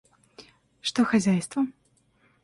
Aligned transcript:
Что 0.81 1.05
хозяйство? 1.05 1.67